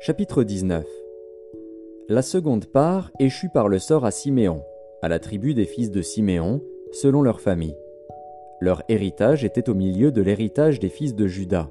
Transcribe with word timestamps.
Chapitre 0.00 0.42
19 0.42 0.84
La 2.08 2.22
seconde 2.22 2.66
part 2.66 3.12
échut 3.20 3.48
par 3.48 3.68
le 3.68 3.78
sort 3.78 4.04
à 4.04 4.10
Siméon, 4.10 4.62
à 5.02 5.08
la 5.08 5.20
tribu 5.20 5.54
des 5.54 5.66
fils 5.66 5.92
de 5.92 6.02
Siméon, 6.02 6.60
selon 6.90 7.22
leur 7.22 7.40
famille. 7.40 7.76
Leur 8.60 8.82
héritage 8.88 9.44
était 9.44 9.70
au 9.70 9.74
milieu 9.74 10.10
de 10.10 10.20
l'héritage 10.20 10.80
des 10.80 10.88
fils 10.88 11.14
de 11.14 11.28
Juda. 11.28 11.70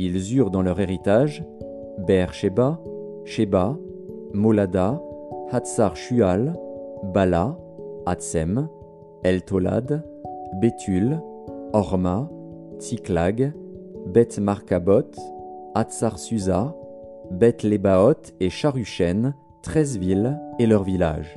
Ils 0.00 0.36
eurent 0.36 0.50
dans 0.50 0.62
leur 0.62 0.80
héritage 0.80 1.44
Ber-Sheba, 1.98 2.80
Sheba, 3.24 3.78
Molada, 4.32 5.00
Hatsar 5.52 5.94
Shual, 5.94 6.54
Bala, 7.04 7.56
Hatsem, 8.06 8.68
El-Tolad, 9.22 10.02
Béthul, 10.60 11.20
Orma, 11.72 12.28
Tsiklag, 12.80 13.52
Beth 14.06 14.38
Markabot, 14.40 15.12
Atsar 15.76 16.20
Susa, 16.20 16.72
Beth 17.32 17.64
Lebaot 17.64 18.32
et 18.38 18.48
Charuchen, 18.48 19.34
treize 19.60 19.98
villes 19.98 20.38
et 20.60 20.66
leurs 20.66 20.84
villages. 20.84 21.36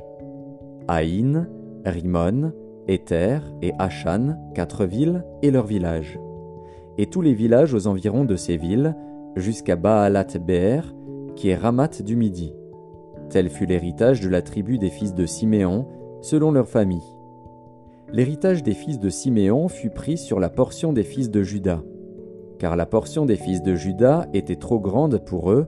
Aïn, 0.86 1.48
Rimon, 1.84 2.52
Ether 2.86 3.40
et 3.62 3.72
Achan, 3.80 4.36
quatre 4.54 4.84
villes 4.84 5.24
et 5.42 5.50
leurs 5.50 5.66
villages. 5.66 6.20
Et 6.98 7.06
tous 7.06 7.20
les 7.20 7.34
villages 7.34 7.74
aux 7.74 7.88
environs 7.88 8.24
de 8.24 8.36
ces 8.36 8.56
villes, 8.56 8.94
jusqu'à 9.34 9.74
Baalat 9.74 10.38
Be'er, 10.40 10.94
qui 11.34 11.48
est 11.48 11.56
Ramat 11.56 12.02
du 12.04 12.14
Midi. 12.14 12.54
Tel 13.30 13.50
fut 13.50 13.66
l'héritage 13.66 14.20
de 14.20 14.28
la 14.28 14.42
tribu 14.42 14.78
des 14.78 14.90
fils 14.90 15.14
de 15.14 15.26
Siméon, 15.26 15.88
selon 16.20 16.52
leur 16.52 16.68
famille. 16.68 17.02
L'héritage 18.12 18.62
des 18.62 18.74
fils 18.74 19.00
de 19.00 19.08
Siméon 19.08 19.66
fut 19.66 19.90
pris 19.90 20.16
sur 20.16 20.38
la 20.38 20.48
portion 20.48 20.92
des 20.92 21.02
fils 21.02 21.28
de 21.28 21.42
Juda 21.42 21.82
car 22.58 22.76
la 22.76 22.86
portion 22.86 23.26
des 23.26 23.36
fils 23.36 23.62
de 23.62 23.74
Judas 23.74 24.26
était 24.34 24.56
trop 24.56 24.80
grande 24.80 25.18
pour 25.18 25.50
eux, 25.50 25.66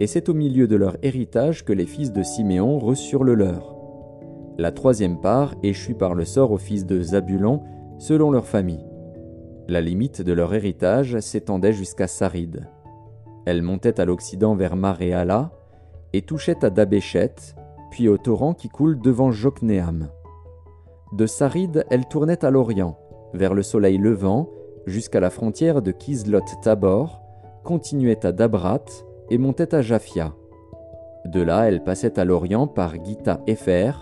et 0.00 0.06
c'est 0.06 0.28
au 0.28 0.34
milieu 0.34 0.66
de 0.66 0.76
leur 0.76 0.96
héritage 1.02 1.64
que 1.64 1.72
les 1.72 1.86
fils 1.86 2.12
de 2.12 2.22
Siméon 2.22 2.78
reçurent 2.78 3.24
le 3.24 3.34
leur. 3.34 3.76
La 4.58 4.72
troisième 4.72 5.20
part 5.20 5.54
échut 5.62 5.94
par 5.94 6.14
le 6.14 6.24
sort 6.24 6.52
aux 6.52 6.58
fils 6.58 6.86
de 6.86 7.00
Zabulon, 7.00 7.62
selon 7.98 8.30
leur 8.30 8.46
famille. 8.46 8.86
La 9.68 9.80
limite 9.80 10.22
de 10.22 10.32
leur 10.32 10.54
héritage 10.54 11.18
s'étendait 11.20 11.72
jusqu'à 11.72 12.06
Sarid. 12.06 12.66
Elle 13.46 13.62
montait 13.62 14.00
à 14.00 14.04
l'occident 14.04 14.54
vers 14.54 14.76
Maréala, 14.76 15.52
et 16.12 16.22
touchait 16.22 16.64
à 16.64 16.70
Dabéchet, 16.70 17.34
puis 17.90 18.08
au 18.08 18.18
torrent 18.18 18.54
qui 18.54 18.68
coule 18.68 19.00
devant 19.00 19.30
Jokneam. 19.30 20.08
De 21.12 21.26
Sarid, 21.26 21.84
elle 21.90 22.06
tournait 22.06 22.44
à 22.44 22.50
l'orient, 22.50 22.98
vers 23.34 23.54
le 23.54 23.62
soleil 23.62 23.98
levant, 23.98 24.48
jusqu'à 24.86 25.20
la 25.20 25.30
frontière 25.30 25.82
de 25.82 25.90
Kislot 25.90 26.40
Tabor, 26.62 27.22
continuait 27.64 28.24
à 28.24 28.32
Dabrat 28.32 28.84
et 29.30 29.38
montait 29.38 29.74
à 29.74 29.82
Japhia. 29.82 30.32
De 31.26 31.40
là, 31.40 31.68
elle 31.68 31.84
passait 31.84 32.18
à 32.18 32.24
l'orient 32.24 32.66
par 32.66 32.94
Gita 33.04 33.40
Efer, 33.46 33.92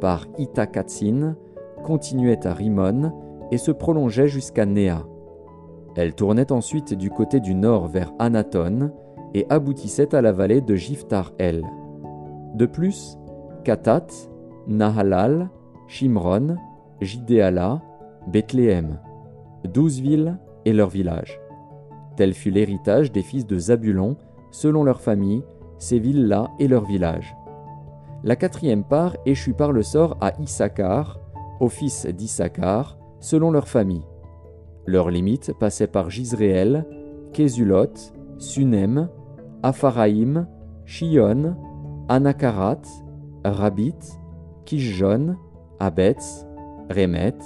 par 0.00 0.26
Ita 0.38 0.66
Katsin, 0.66 1.36
continuait 1.84 2.46
à 2.46 2.54
Rimon 2.54 3.12
et 3.50 3.58
se 3.58 3.70
prolongeait 3.72 4.28
jusqu'à 4.28 4.66
Néa. 4.66 5.04
Elle 5.96 6.14
tournait 6.14 6.52
ensuite 6.52 6.94
du 6.94 7.10
côté 7.10 7.40
du 7.40 7.54
nord 7.54 7.88
vers 7.88 8.12
Anaton 8.18 8.92
et 9.34 9.46
aboutissait 9.50 10.14
à 10.14 10.22
la 10.22 10.32
vallée 10.32 10.60
de 10.60 10.74
Jiftar-El. 10.76 11.64
De 12.54 12.66
plus, 12.66 13.18
Katat, 13.64 14.06
Nahalal, 14.68 15.50
Shimron, 15.88 16.56
Jidéala, 17.00 17.82
Bethléem 18.28 18.98
douze 19.64 20.00
villes 20.00 20.38
et 20.64 20.72
leurs 20.72 20.88
villages. 20.88 21.40
Tel 22.16 22.34
fut 22.34 22.50
l'héritage 22.50 23.12
des 23.12 23.22
fils 23.22 23.46
de 23.46 23.58
Zabulon, 23.58 24.16
selon 24.50 24.84
leurs 24.84 25.00
familles, 25.00 25.44
ces 25.78 25.98
villes-là 25.98 26.50
et 26.58 26.68
leurs 26.68 26.84
villages. 26.84 27.34
La 28.22 28.36
quatrième 28.36 28.84
part 28.84 29.16
échut 29.24 29.54
par 29.54 29.72
le 29.72 29.82
sort 29.82 30.16
à 30.20 30.32
Issachar, 30.40 31.18
aux 31.60 31.68
fils 31.68 32.06
d'Issachar, 32.06 32.98
selon 33.18 33.50
leurs 33.50 33.68
familles. 33.68 34.06
Leurs 34.86 35.10
limites 35.10 35.52
passaient 35.58 35.86
par 35.86 36.10
Gisréel, 36.10 36.86
Kézulot, 37.32 38.12
Sunem, 38.38 39.08
Apharaïm, 39.62 40.46
Shion, 40.84 41.56
Anakarat, 42.08 42.82
Rabit, 43.44 43.98
Kishjon, 44.64 45.36
Abetz, 45.78 46.46
Remet, 46.90 47.38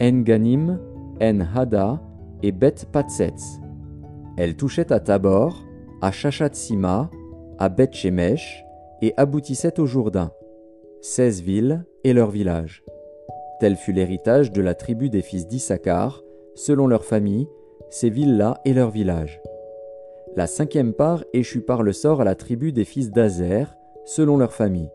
Enganim, 0.00 0.78
en 1.22 1.40
Hada 1.54 2.00
et 2.42 2.52
Beth 2.52 2.86
Patsetz. 2.90 3.60
Elle 4.36 4.56
touchait 4.56 4.92
à 4.92 5.00
Tabor, 5.00 5.62
à 6.00 6.10
Sima, 6.52 7.10
à 7.58 7.68
Beth 7.68 7.94
Shemesh 7.94 8.64
et 9.00 9.14
aboutissait 9.16 9.78
au 9.78 9.86
Jourdain. 9.86 10.32
Seize 11.00 11.40
villes 11.42 11.84
et 12.04 12.12
leurs 12.12 12.30
villages. 12.30 12.82
Tel 13.60 13.76
fut 13.76 13.92
l'héritage 13.92 14.50
de 14.50 14.60
la 14.60 14.74
tribu 14.74 15.10
des 15.10 15.22
fils 15.22 15.46
d'Issachar, 15.46 16.22
selon 16.54 16.88
leur 16.88 17.04
famille, 17.04 17.46
ces 17.90 18.10
villes-là 18.10 18.60
et 18.64 18.72
leurs 18.72 18.90
villages. 18.90 19.40
La 20.34 20.46
cinquième 20.46 20.92
part 20.92 21.24
échut 21.32 21.60
par 21.60 21.82
le 21.82 21.92
sort 21.92 22.20
à 22.20 22.24
la 22.24 22.34
tribu 22.34 22.72
des 22.72 22.84
fils 22.84 23.10
d'Azer, 23.10 23.76
selon 24.04 24.36
leur 24.36 24.52
famille. 24.52 24.90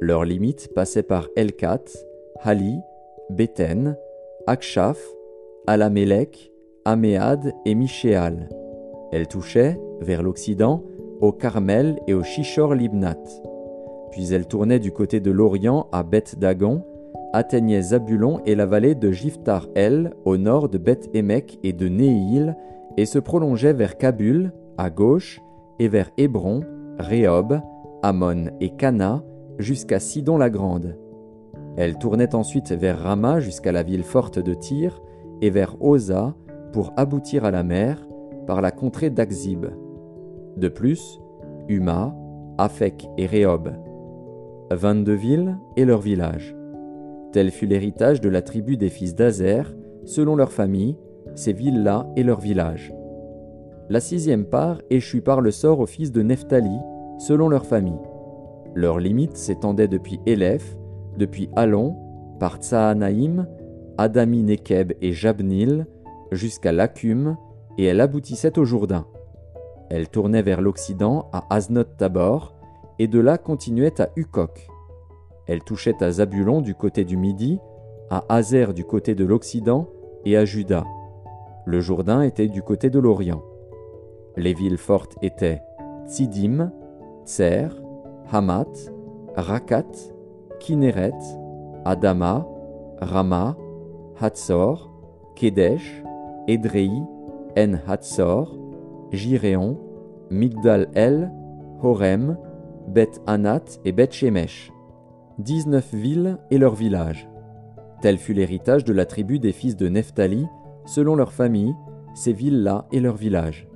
Leurs 0.00 0.24
limites 0.24 0.72
passaient 0.74 1.02
par 1.02 1.28
Elkat, 1.34 1.84
Hali, 2.42 2.78
Béten, 3.30 3.96
Akshaf, 4.46 4.98
Alamelech, 5.66 6.52
Améad 6.84 7.52
et 7.64 7.74
Michéal. 7.74 8.48
Elle 9.12 9.28
touchait, 9.28 9.78
vers 10.00 10.22
l'occident, 10.22 10.82
au 11.20 11.32
Carmel 11.32 11.98
et 12.06 12.14
au 12.14 12.22
Shishor 12.22 12.74
Libnat. 12.74 13.22
Puis 14.10 14.32
elle 14.32 14.46
tournait 14.46 14.78
du 14.78 14.90
côté 14.90 15.20
de 15.20 15.30
l'Orient 15.30 15.86
à 15.92 16.02
Beth 16.02 16.38
Dagon, 16.38 16.82
atteignait 17.32 17.82
Zabulon 17.82 18.40
et 18.46 18.54
la 18.54 18.66
vallée 18.66 18.94
de 18.94 19.12
Jiftar 19.12 19.68
El 19.74 20.14
au 20.24 20.36
nord 20.36 20.68
de 20.68 20.78
Beth 20.78 21.08
Emek 21.14 21.58
et 21.62 21.72
de 21.72 21.88
Néhil 21.88 22.56
et 22.96 23.06
se 23.06 23.18
prolongeait 23.18 23.72
vers 23.72 23.98
Kabul 23.98 24.52
à 24.78 24.90
gauche 24.90 25.40
et 25.78 25.88
vers 25.88 26.10
Hébron, 26.16 26.62
Rehob, 26.98 27.60
Amon 28.02 28.46
et 28.60 28.70
Cana 28.70 29.22
jusqu'à 29.58 30.00
Sidon 30.00 30.38
la 30.38 30.50
Grande. 30.50 30.96
Elle 31.76 31.98
tournait 31.98 32.34
ensuite 32.34 32.72
vers 32.72 32.98
Rama 32.98 33.40
jusqu'à 33.40 33.72
la 33.72 33.82
ville 33.82 34.02
forte 34.02 34.38
de 34.38 34.54
Tyr 34.54 35.00
et 35.40 35.50
vers 35.50 35.76
Oza 35.80 36.34
pour 36.72 36.92
aboutir 36.96 37.44
à 37.44 37.50
la 37.50 37.62
mer 37.62 38.06
par 38.46 38.60
la 38.60 38.70
contrée 38.70 39.10
d'Axib. 39.10 39.66
De 40.56 40.68
plus, 40.68 41.20
Huma, 41.68 42.14
Afek 42.58 43.08
et 43.16 43.26
Rehob. 43.26 43.70
Vingt-deux 44.70 45.14
villes 45.14 45.56
et 45.76 45.84
leurs 45.84 46.00
villages. 46.00 46.54
Tel 47.32 47.50
fut 47.50 47.66
l'héritage 47.66 48.20
de 48.20 48.28
la 48.28 48.42
tribu 48.42 48.76
des 48.76 48.88
fils 48.88 49.14
d'Azer, 49.14 49.74
selon 50.04 50.36
leur 50.36 50.52
famille, 50.52 50.96
ces 51.34 51.52
villes-là 51.52 52.08
et 52.16 52.22
leurs 52.22 52.40
villages. 52.40 52.92
La 53.88 54.00
sixième 54.00 54.44
part 54.44 54.80
échut 54.90 55.20
par 55.20 55.40
le 55.40 55.50
sort 55.50 55.80
aux 55.80 55.86
fils 55.86 56.12
de 56.12 56.22
Nephtali, 56.22 56.76
selon 57.18 57.48
leur 57.48 57.66
famille. 57.66 57.98
Leurs 58.74 58.98
limites 58.98 59.36
s'étendaient 59.36 59.88
depuis 59.88 60.20
Élèphe, 60.26 60.76
depuis 61.18 61.50
Alon, 61.56 61.96
par 62.38 62.56
Tsaanaïm, 62.56 63.46
Adami 64.00 64.42
Nekeb 64.42 64.94
et 65.02 65.12
Jabnil, 65.12 65.86
jusqu'à 66.32 66.72
Lacum, 66.72 67.36
et 67.76 67.84
elle 67.84 68.00
aboutissait 68.00 68.58
au 68.58 68.64
Jourdain. 68.64 69.04
Elle 69.90 70.08
tournait 70.08 70.40
vers 70.40 70.62
l'occident 70.62 71.28
à 71.34 71.54
Aznot 71.54 71.84
Tabor, 71.84 72.54
et 72.98 73.08
de 73.08 73.20
là 73.20 73.36
continuait 73.36 74.00
à 74.00 74.08
Ukok. 74.16 74.70
Elle 75.46 75.62
touchait 75.62 76.02
à 76.02 76.12
Zabulon 76.12 76.62
du 76.62 76.74
côté 76.74 77.04
du 77.04 77.18
midi, 77.18 77.58
à 78.08 78.24
Azer 78.30 78.72
du 78.72 78.86
côté 78.86 79.14
de 79.14 79.26
l'occident, 79.26 79.86
et 80.24 80.34
à 80.34 80.46
Juda. 80.46 80.84
Le 81.66 81.80
Jourdain 81.80 82.22
était 82.22 82.48
du 82.48 82.62
côté 82.62 82.88
de 82.88 82.98
l'Orient. 82.98 83.42
Les 84.34 84.54
villes 84.54 84.78
fortes 84.78 85.16
étaient 85.20 85.60
Tsidim, 86.06 86.72
Tser, 87.26 87.68
Hamat, 88.32 88.94
Rakat, 89.36 89.92
Kineret, 90.58 91.12
Adama, 91.84 92.48
Rama, 93.02 93.58
Hatzor, 94.20 94.90
Kedesh, 95.34 96.02
Edrei, 96.46 96.90
En 97.56 97.72
Hatzor, 97.86 98.54
Jiréon, 99.12 99.78
Migdal 100.30 100.88
El, 100.94 101.32
Horem, 101.82 102.36
Beth 102.88 103.20
Anat 103.26 103.80
et 103.84 103.92
Beth 103.92 104.12
Shemesh. 104.12 104.72
Dix-neuf 105.38 105.94
villes 105.94 106.38
et 106.50 106.58
leurs 106.58 106.74
villages. 106.74 107.30
Tel 108.02 108.18
fut 108.18 108.34
l'héritage 108.34 108.84
de 108.84 108.92
la 108.92 109.06
tribu 109.06 109.38
des 109.38 109.52
fils 109.52 109.76
de 109.76 109.88
Nephtali, 109.88 110.46
selon 110.84 111.14
leur 111.14 111.32
famille, 111.32 111.74
ces 112.14 112.32
villes-là 112.32 112.86
et 112.92 113.00
leurs 113.00 113.16
villages. 113.16 113.68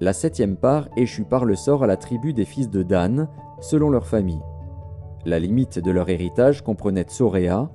La 0.00 0.12
septième 0.12 0.56
part 0.56 0.88
échut 0.96 1.24
par 1.24 1.44
le 1.44 1.56
sort 1.56 1.82
à 1.82 1.86
la 1.88 1.96
tribu 1.96 2.32
des 2.32 2.44
fils 2.44 2.70
de 2.70 2.82
Dan, 2.82 3.28
selon 3.60 3.90
leur 3.90 4.06
famille. 4.06 4.42
La 5.24 5.38
limite 5.38 5.78
de 5.78 5.90
leur 5.90 6.10
héritage 6.10 6.62
comprenait 6.62 7.04
Tsoréa, 7.04 7.70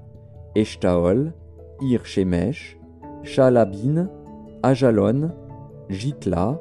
Eshtaol, 0.56 1.34
Ir 1.81 2.06
Shemesh, 2.06 2.78
Shalabin, 3.24 4.10
Ajalon, 4.64 5.31
Jitla, 5.90 6.60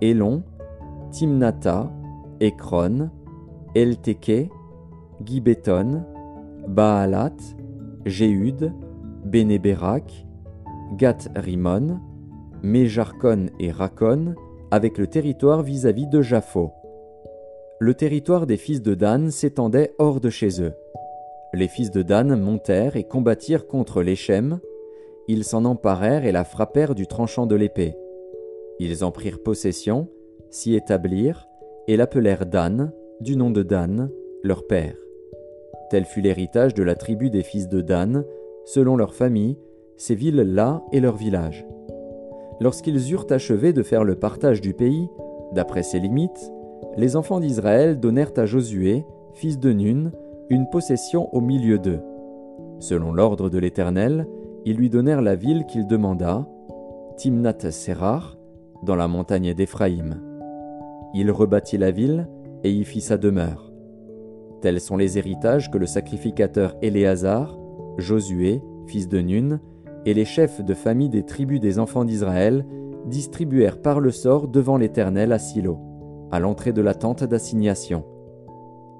Elon, 0.00 0.42
Timnata, 1.10 1.92
Ekron, 2.40 3.10
Elteke, 3.74 4.50
Gibéton, 5.24 6.02
Baalat, 6.68 7.36
Jéhud, 8.06 8.72
Bénéberak, 9.24 10.26
Gat 10.96 11.28
Rimon, 11.36 12.00
et 13.58 13.70
Rakon, 13.70 14.34
avec 14.70 14.98
le 14.98 15.06
territoire 15.06 15.62
vis-à-vis 15.62 16.06
de 16.06 16.22
Japho. 16.22 16.72
Le 17.80 17.94
territoire 17.94 18.46
des 18.46 18.56
fils 18.56 18.82
de 18.82 18.94
Dan 18.94 19.30
s'étendait 19.30 19.94
hors 19.98 20.20
de 20.20 20.30
chez 20.30 20.62
eux. 20.62 20.74
Les 21.54 21.68
fils 21.68 21.92
de 21.92 22.02
Dan 22.02 22.34
montèrent 22.34 22.96
et 22.96 23.04
combattirent 23.04 23.68
contre 23.68 24.02
l'Échem. 24.02 24.58
Ils 25.28 25.44
s'en 25.44 25.64
emparèrent 25.64 26.24
et 26.24 26.32
la 26.32 26.42
frappèrent 26.42 26.96
du 26.96 27.06
tranchant 27.06 27.46
de 27.46 27.54
l'épée. 27.54 27.94
Ils 28.80 29.04
en 29.04 29.12
prirent 29.12 29.40
possession, 29.40 30.08
s'y 30.50 30.74
établirent, 30.74 31.46
et 31.86 31.96
l'appelèrent 31.96 32.46
Dan, 32.46 32.92
du 33.20 33.36
nom 33.36 33.52
de 33.52 33.62
Dan, 33.62 34.10
leur 34.42 34.66
père. 34.66 34.96
Tel 35.90 36.06
fut 36.06 36.22
l'héritage 36.22 36.74
de 36.74 36.82
la 36.82 36.96
tribu 36.96 37.30
des 37.30 37.44
fils 37.44 37.68
de 37.68 37.80
Dan, 37.80 38.24
selon 38.64 38.96
leur 38.96 39.14
famille, 39.14 39.56
ces 39.96 40.16
villes-là 40.16 40.82
et 40.90 40.98
leurs 40.98 41.16
villages. 41.16 41.64
Lorsqu'ils 42.60 43.12
eurent 43.12 43.30
achevé 43.30 43.72
de 43.72 43.84
faire 43.84 44.02
le 44.02 44.16
partage 44.16 44.60
du 44.60 44.74
pays, 44.74 45.08
d'après 45.52 45.84
ses 45.84 46.00
limites, 46.00 46.50
les 46.96 47.14
enfants 47.14 47.38
d'Israël 47.38 48.00
donnèrent 48.00 48.32
à 48.38 48.44
Josué, 48.44 49.04
fils 49.34 49.60
de 49.60 49.72
Nun, 49.72 50.10
une 50.50 50.68
possession 50.68 51.34
au 51.34 51.40
milieu 51.40 51.78
d'eux. 51.78 52.00
Selon 52.78 53.12
l'ordre 53.12 53.48
de 53.48 53.58
l'Éternel, 53.58 54.26
ils 54.64 54.76
lui 54.76 54.90
donnèrent 54.90 55.22
la 55.22 55.34
ville 55.34 55.64
qu'il 55.66 55.86
demanda, 55.86 56.46
Timnat 57.16 57.70
Serar, 57.70 58.36
dans 58.82 58.96
la 58.96 59.08
montagne 59.08 59.54
d'Éphraïm. 59.54 60.20
Il 61.14 61.30
rebâtit 61.30 61.78
la 61.78 61.90
ville 61.90 62.28
et 62.62 62.70
y 62.70 62.84
fit 62.84 63.00
sa 63.00 63.16
demeure. 63.16 63.72
Tels 64.60 64.80
sont 64.80 64.96
les 64.96 65.18
héritages 65.18 65.70
que 65.70 65.78
le 65.78 65.86
sacrificateur 65.86 66.74
Éléazar, 66.82 67.58
Josué, 67.98 68.62
fils 68.86 69.08
de 69.08 69.20
Nun, 69.20 69.60
et 70.06 70.14
les 70.14 70.24
chefs 70.24 70.62
de 70.62 70.74
famille 70.74 71.08
des 71.08 71.24
tribus 71.24 71.60
des 71.60 71.78
enfants 71.78 72.04
d'Israël 72.04 72.66
distribuèrent 73.06 73.80
par 73.80 74.00
le 74.00 74.10
sort 74.10 74.48
devant 74.48 74.76
l'Éternel 74.76 75.32
à 75.32 75.38
Silo, 75.38 75.78
à 76.30 76.40
l'entrée 76.40 76.72
de 76.72 76.82
la 76.82 76.94
tente 76.94 77.24
d'assignation. 77.24 78.04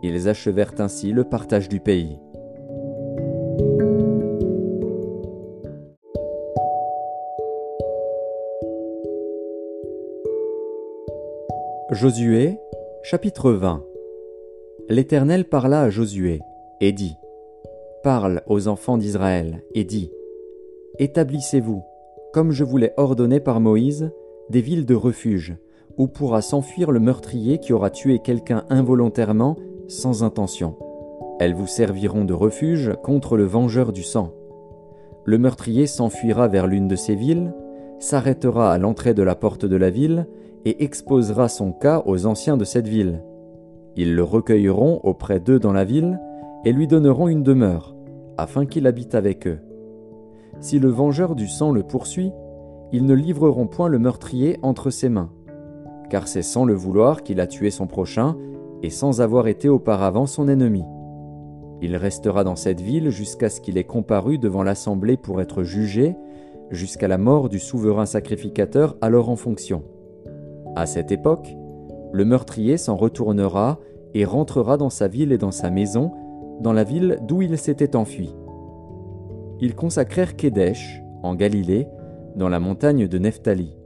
Ils 0.07 0.29
achevèrent 0.29 0.75
ainsi 0.81 1.13
le 1.13 1.25
partage 1.25 1.67
du 1.67 1.81
pays. 1.81 2.19
Josué, 11.91 12.59
chapitre 13.03 13.53
20 13.53 13.83
L'Éternel 14.91 15.47
parla 15.47 15.81
à 15.81 15.89
Josué, 15.89 16.43
et 16.83 16.93
dit 16.93 17.17
Parle 18.03 18.43
aux 18.47 18.69
enfants 18.69 18.99
d'Israël, 18.99 19.63
et 19.75 19.85
dit 19.85 20.13
Établissez-vous, 20.99 21.83
comme 22.35 22.51
je 22.51 22.63
vous 22.63 22.77
l'ai 22.77 22.93
ordonné 22.99 23.41
par 23.41 23.59
Moïse, 23.59 24.11
des 24.51 24.61
villes 24.61 24.85
de 24.85 24.95
refuge, 24.95 25.57
où 25.97 26.09
pourra 26.09 26.43
s'enfuir 26.43 26.91
le 26.91 27.01
meurtrier 27.01 27.57
qui 27.57 27.73
aura 27.73 27.89
tué 27.89 28.19
quelqu'un 28.19 28.67
involontairement 28.69 29.57
sans 29.89 30.23
intention. 30.23 30.77
Elles 31.41 31.55
vous 31.55 31.67
serviront 31.67 32.25
de 32.25 32.35
refuge 32.35 32.93
contre 33.03 33.37
le 33.37 33.45
vengeur 33.45 33.93
du 33.93 34.03
sang. 34.03 34.33
Le 35.25 35.39
meurtrier 35.39 35.87
s'enfuira 35.87 36.49
vers 36.49 36.67
l'une 36.67 36.89
de 36.89 36.97
ces 36.97 37.15
villes, 37.15 37.55
s'arrêtera 37.99 38.73
à 38.73 38.79
l'entrée 38.79 39.15
de 39.15 39.23
la 39.23 39.35
porte 39.35 39.65
de 39.65 39.77
la 39.77 39.91
ville 39.91 40.27
et 40.65 40.85
exposera 40.85 41.49
son 41.49 41.73
cas 41.73 42.03
aux 42.07 42.27
anciens 42.27 42.57
de 42.57 42.65
cette 42.65 42.89
ville. 42.89 43.23
Ils 43.97 44.15
le 44.15 44.23
recueilleront 44.23 45.01
auprès 45.03 45.41
d'eux 45.41 45.59
dans 45.59 45.73
la 45.73 45.85
ville 45.85 46.21
et 46.65 46.73
lui 46.73 46.87
donneront 46.87 47.29
une 47.29 47.43
demeure, 47.43 47.95
afin 48.37 48.67
qu'il 48.67 48.87
habite 48.87 49.15
avec 49.15 49.47
eux. 49.47 49.59
Si 50.61 50.79
le 50.79 50.89
vengeur 50.89 51.35
du 51.35 51.47
sang 51.47 51.73
le 51.73 51.83
poursuit, 51.83 52.33
ils 52.93 53.05
ne 53.05 53.15
livreront 53.15 53.67
point 53.67 53.89
le 53.89 53.99
meurtrier 53.99 54.59
entre 54.63 54.91
ses 54.91 55.09
mains, 55.09 55.31
car 56.11 56.29
c'est 56.29 56.43
sans 56.43 56.65
le 56.65 56.75
vouloir 56.75 57.23
qu'il 57.23 57.41
a 57.41 57.47
tué 57.47 57.71
son 57.71 57.87
prochain 57.87 58.37
et 58.85 58.91
sans 58.91 59.21
avoir 59.21 59.49
été 59.49 59.69
auparavant 59.69 60.27
son 60.27 60.47
ennemi. 60.47 60.85
Il 61.83 61.97
restera 61.97 62.45
dans 62.45 62.55
cette 62.55 62.81
ville 62.81 63.11
jusqu'à 63.11 63.49
ce 63.49 63.61
qu'il 63.61 63.79
ait 63.79 63.85
comparu 63.85 64.39
devant 64.39 64.63
l'assemblée 64.63 65.17
pour 65.17 65.41
être 65.41 65.65
jugé, 65.65 66.15
jusqu'à 66.71 67.09
la 67.09 67.19
mort 67.19 67.49
du 67.49 67.59
souverain 67.59 68.07
sacrificateur 68.07 68.97
alors 69.01 69.29
en 69.29 69.37
fonction. 69.37 69.83
À 70.77 70.87
cette 70.87 71.11
époque, 71.11 71.57
le 72.13 72.25
meurtrier 72.25 72.77
s'en 72.77 72.95
retournera 72.95 73.81
et 74.15 74.25
rentrera 74.25 74.77
dans 74.77 74.91
sa 74.91 75.09
ville 75.09 75.33
et 75.33 75.39
dans 75.39 75.51
sa 75.51 75.71
maison, 75.71 76.13
dans 76.61 76.73
la 76.73 76.85
ville 76.85 77.19
d'où 77.23 77.43
il 77.43 77.59
s'était 77.59 77.97
enfui 77.97 78.33
ils 79.61 79.75
consacrèrent 79.75 80.37
Kédesh, 80.37 81.03
en 81.23 81.35
Galilée, 81.35 81.89
dans 82.37 82.49
la 82.49 82.61
montagne 82.61 83.09
de 83.09 83.19
Nephtali, 83.19 83.77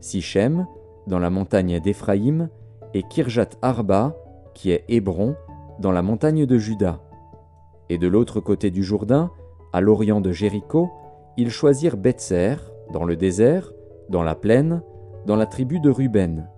Sichem, 0.00 0.66
dans 1.06 1.18
la 1.18 1.30
montagne 1.30 1.78
d'Éphraïm, 1.78 2.48
et 2.94 3.02
Kirjat 3.02 3.50
Arba, 3.62 4.16
qui 4.54 4.70
est 4.70 4.84
Hébron, 4.88 5.34
dans 5.78 5.92
la 5.92 6.02
montagne 6.02 6.46
de 6.46 6.58
Juda. 6.58 7.00
Et 7.90 7.98
de 7.98 8.08
l'autre 8.08 8.40
côté 8.40 8.70
du 8.70 8.82
Jourdain, 8.82 9.30
à 9.72 9.80
l'orient 9.80 10.20
de 10.20 10.32
Jéricho, 10.32 10.90
ils 11.36 11.50
choisirent 11.50 11.96
Betser, 11.96 12.56
dans 12.92 13.04
le 13.04 13.16
désert, 13.16 13.72
dans 14.08 14.22
la 14.22 14.34
plaine, 14.34 14.82
dans 15.26 15.36
la 15.36 15.46
tribu 15.46 15.80
de 15.80 15.90
Ruben, 15.90 16.48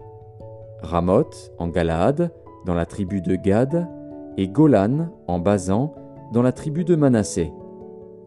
Ramoth, 0.83 1.53
en 1.59 1.69
Galaad, 1.69 2.31
dans 2.65 2.75
la 2.75 2.87
tribu 2.87 3.23
de 3.23 3.37
Gad, 3.37 3.89
et 4.37 4.49
Golan, 4.49 5.09
en 5.27 5.39
Basan, 5.39 5.95
dans 6.33 6.43
la 6.43 6.53
tribu 6.53 6.85
de 6.85 6.95
Manassé. 6.95 7.53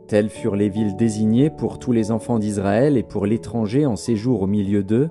Telles 0.07 0.29
furent 0.29 0.55
les 0.55 0.69
villes 0.69 0.95
désignées 0.95 1.51
pour 1.51 1.77
tous 1.77 1.91
les 1.91 2.11
enfants 2.11 2.39
d'Israël 2.39 2.97
et 2.97 3.03
pour 3.03 3.27
l'étranger 3.27 3.85
en 3.85 3.95
séjour 3.95 4.41
au 4.41 4.47
milieu 4.47 4.83
d'eux, 4.83 5.09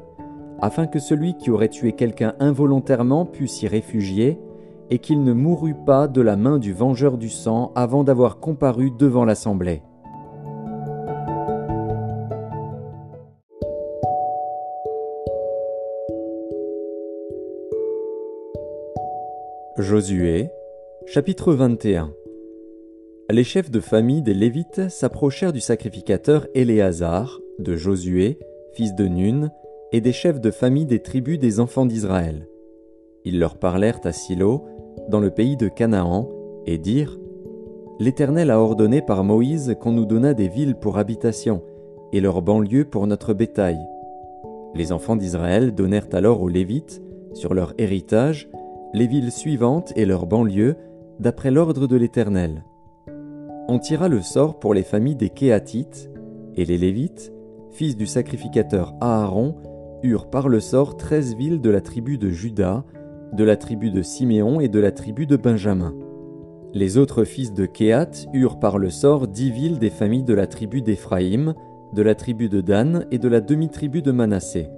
afin 0.60 0.86
que 0.86 0.98
celui 0.98 1.34
qui 1.34 1.50
aurait 1.50 1.68
tué 1.68 1.92
quelqu'un 1.92 2.34
involontairement 2.40 3.24
pût 3.24 3.46
s'y 3.46 3.68
réfugier, 3.68 4.40
et 4.90 4.98
qu'il 4.98 5.22
ne 5.22 5.32
mourût 5.32 5.74
pas 5.74 6.08
de 6.08 6.20
la 6.20 6.36
main 6.36 6.58
du 6.58 6.72
vengeur 6.72 7.18
du 7.18 7.28
sang 7.28 7.72
avant 7.74 8.04
d'avoir 8.04 8.38
comparu 8.38 8.90
devant 8.90 9.24
l'assemblée. 9.24 9.82
Josué, 19.78 20.50
chapitre 21.06 21.52
21 21.52 22.12
les 23.30 23.44
chefs 23.44 23.70
de 23.70 23.80
famille 23.80 24.22
des 24.22 24.32
Lévites 24.32 24.88
s'approchèrent 24.88 25.52
du 25.52 25.60
sacrificateur 25.60 26.46
Éléazar, 26.54 27.40
de 27.58 27.76
Josué, 27.76 28.38
fils 28.72 28.94
de 28.94 29.06
Nun, 29.06 29.50
et 29.92 30.00
des 30.00 30.14
chefs 30.14 30.40
de 30.40 30.50
famille 30.50 30.86
des 30.86 31.02
tribus 31.02 31.38
des 31.38 31.60
enfants 31.60 31.84
d'Israël. 31.84 32.48
Ils 33.26 33.38
leur 33.38 33.58
parlèrent 33.58 34.00
à 34.04 34.12
Silo, 34.12 34.64
dans 35.08 35.20
le 35.20 35.30
pays 35.30 35.56
de 35.56 35.68
Canaan, 35.68 36.28
et 36.66 36.78
dirent 36.78 37.18
L'Éternel 38.00 38.50
a 38.50 38.60
ordonné 38.60 39.02
par 39.02 39.24
Moïse 39.24 39.76
qu'on 39.80 39.92
nous 39.92 40.04
donnât 40.04 40.34
des 40.34 40.48
villes 40.48 40.76
pour 40.76 40.98
habitation, 40.98 41.62
et 42.12 42.20
leurs 42.20 42.42
banlieues 42.42 42.84
pour 42.84 43.06
notre 43.06 43.34
bétail. 43.34 43.78
Les 44.74 44.92
enfants 44.92 45.16
d'Israël 45.16 45.74
donnèrent 45.74 46.08
alors 46.12 46.42
aux 46.42 46.48
Lévites, 46.48 47.02
sur 47.34 47.54
leur 47.54 47.74
héritage, 47.78 48.48
les 48.94 49.06
villes 49.06 49.32
suivantes 49.32 49.92
et 49.96 50.06
leurs 50.06 50.26
banlieues, 50.26 50.76
d'après 51.18 51.50
l'ordre 51.50 51.86
de 51.86 51.96
l'Éternel 51.96 52.62
on 53.68 53.78
tira 53.78 54.08
le 54.08 54.22
sort 54.22 54.58
pour 54.58 54.72
les 54.72 54.82
familles 54.82 55.14
des 55.14 55.28
Kéatites, 55.28 56.10
et 56.56 56.64
les 56.64 56.78
Lévites, 56.78 57.32
fils 57.70 57.96
du 57.96 58.06
sacrificateur 58.06 58.94
Aaron, 59.02 59.56
eurent 60.02 60.30
par 60.30 60.48
le 60.48 60.58
sort 60.58 60.96
treize 60.96 61.36
villes 61.36 61.60
de 61.60 61.68
la 61.68 61.82
tribu 61.82 62.16
de 62.16 62.30
Juda, 62.30 62.84
de 63.32 63.44
la 63.44 63.56
tribu 63.56 63.90
de 63.90 64.02
Siméon 64.02 64.60
et 64.60 64.68
de 64.68 64.80
la 64.80 64.92
tribu 64.92 65.26
de 65.26 65.36
Benjamin. 65.36 65.94
Les 66.74 66.98
autres 66.98 67.24
fils 67.24 67.52
de 67.52 67.66
Kéat 67.66 68.10
eurent 68.34 68.58
par 68.58 68.78
le 68.78 68.90
sort 68.90 69.26
dix 69.26 69.50
villes 69.50 69.78
des 69.78 69.90
familles 69.90 70.24
de 70.24 70.34
la 70.34 70.46
tribu 70.46 70.82
d'Éphraïm, 70.82 71.54
de 71.94 72.02
la 72.02 72.14
tribu 72.14 72.48
de 72.48 72.60
Dan 72.60 73.06
et 73.10 73.18
de 73.18 73.28
la 73.28 73.40
demi-tribu 73.40 74.02
de 74.02 74.12
Manassé. 74.12 74.68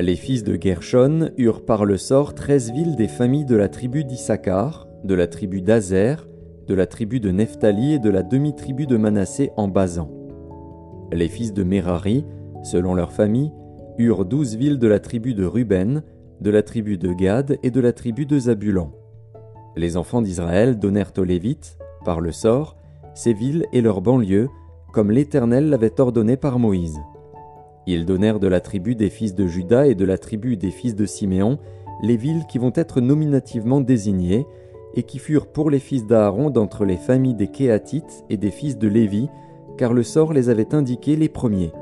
Les 0.00 0.16
fils 0.16 0.44
de 0.44 0.58
Gershon 0.60 1.30
eurent 1.38 1.64
par 1.64 1.84
le 1.84 1.96
sort 1.96 2.34
treize 2.34 2.72
villes 2.72 2.96
des 2.96 3.08
familles 3.08 3.46
de 3.46 3.56
la 3.56 3.68
tribu 3.68 4.04
d'Issachar, 4.04 4.86
de 5.04 5.14
la 5.14 5.26
tribu 5.26 5.62
d'Azer, 5.62 6.28
de 6.66 6.74
la 6.74 6.86
tribu 6.86 7.20
de 7.20 7.30
Nephtali 7.30 7.94
et 7.94 7.98
de 7.98 8.10
la 8.10 8.22
demi-tribu 8.22 8.86
de 8.86 8.96
Manassé 8.96 9.50
en 9.56 9.68
Basan. 9.68 10.10
Les 11.12 11.28
fils 11.28 11.52
de 11.52 11.62
Merari, 11.62 12.24
selon 12.62 12.94
leur 12.94 13.12
famille, 13.12 13.52
eurent 13.98 14.24
douze 14.24 14.56
villes 14.56 14.78
de 14.78 14.88
la 14.88 14.98
tribu 14.98 15.34
de 15.34 15.44
Ruben, 15.44 16.02
de 16.44 16.50
la 16.50 16.62
tribu 16.62 16.98
de 16.98 17.14
Gad 17.14 17.58
et 17.62 17.70
de 17.70 17.80
la 17.80 17.94
tribu 17.94 18.26
de 18.26 18.38
Zabulon. 18.38 18.90
Les 19.76 19.96
enfants 19.96 20.20
d'Israël 20.20 20.78
donnèrent 20.78 21.14
aux 21.16 21.24
Lévites, 21.24 21.78
par 22.04 22.20
le 22.20 22.32
sort, 22.32 22.76
ces 23.14 23.32
villes 23.32 23.64
et 23.72 23.80
leurs 23.80 24.02
banlieues, 24.02 24.50
comme 24.92 25.10
l'Éternel 25.10 25.70
l'avait 25.70 25.98
ordonné 26.02 26.36
par 26.36 26.58
Moïse. 26.58 27.00
Ils 27.86 28.04
donnèrent 28.04 28.40
de 28.40 28.46
la 28.46 28.60
tribu 28.60 28.94
des 28.94 29.08
fils 29.08 29.34
de 29.34 29.46
Juda 29.46 29.86
et 29.86 29.94
de 29.94 30.04
la 30.04 30.18
tribu 30.18 30.58
des 30.58 30.70
fils 30.70 30.94
de 30.94 31.06
Siméon, 31.06 31.58
les 32.02 32.18
villes 32.18 32.44
qui 32.46 32.58
vont 32.58 32.72
être 32.74 33.00
nominativement 33.00 33.80
désignées 33.80 34.46
et 34.92 35.02
qui 35.04 35.18
furent 35.18 35.46
pour 35.46 35.70
les 35.70 35.78
fils 35.78 36.06
d'Aaron 36.06 36.50
d'entre 36.50 36.84
les 36.84 36.98
familles 36.98 37.34
des 37.34 37.48
Kéatites 37.48 38.22
et 38.28 38.36
des 38.36 38.50
fils 38.50 38.76
de 38.76 38.86
Lévi, 38.86 39.30
car 39.78 39.94
le 39.94 40.02
sort 40.02 40.34
les 40.34 40.50
avait 40.50 40.74
indiqués 40.74 41.16
les 41.16 41.30
premiers. 41.30 41.72